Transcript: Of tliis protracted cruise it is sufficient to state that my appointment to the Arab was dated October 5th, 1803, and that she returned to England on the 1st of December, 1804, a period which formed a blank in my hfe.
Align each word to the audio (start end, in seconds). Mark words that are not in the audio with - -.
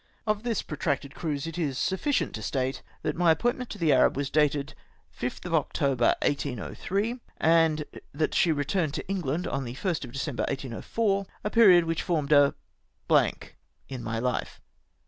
Of 0.25 0.41
tliis 0.41 0.65
protracted 0.65 1.13
cruise 1.13 1.45
it 1.45 1.59
is 1.59 1.77
sufficient 1.77 2.33
to 2.33 2.41
state 2.41 2.81
that 3.03 3.15
my 3.15 3.29
appointment 3.29 3.69
to 3.69 3.77
the 3.77 3.93
Arab 3.93 4.17
was 4.17 4.31
dated 4.31 4.73
October 5.45 6.15
5th, 6.23 6.27
1803, 6.27 7.19
and 7.37 7.85
that 8.11 8.33
she 8.33 8.51
returned 8.51 8.95
to 8.95 9.07
England 9.07 9.45
on 9.45 9.63
the 9.63 9.75
1st 9.75 10.05
of 10.05 10.11
December, 10.11 10.41
1804, 10.47 11.27
a 11.43 11.49
period 11.51 11.85
which 11.85 12.01
formed 12.01 12.31
a 12.31 12.55
blank 13.07 13.55
in 13.87 14.03
my 14.03 14.19
hfe. 14.19 14.53